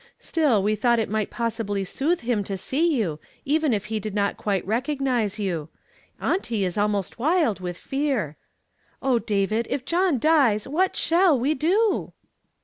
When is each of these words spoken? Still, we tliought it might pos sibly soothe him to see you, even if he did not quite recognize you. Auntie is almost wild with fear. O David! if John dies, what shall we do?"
Still, 0.17 0.63
we 0.63 0.75
tliought 0.75 0.97
it 0.97 1.11
might 1.11 1.29
pos 1.29 1.53
sibly 1.59 1.83
soothe 1.85 2.21
him 2.21 2.43
to 2.45 2.57
see 2.57 2.87
you, 2.97 3.19
even 3.45 3.71
if 3.71 3.85
he 3.85 3.99
did 3.99 4.15
not 4.15 4.35
quite 4.35 4.65
recognize 4.65 5.37
you. 5.37 5.69
Auntie 6.19 6.65
is 6.65 6.75
almost 6.75 7.19
wild 7.19 7.59
with 7.59 7.77
fear. 7.77 8.35
O 9.03 9.19
David! 9.19 9.67
if 9.69 9.85
John 9.85 10.17
dies, 10.17 10.67
what 10.67 10.95
shall 10.95 11.39
we 11.39 11.53
do?" 11.53 12.13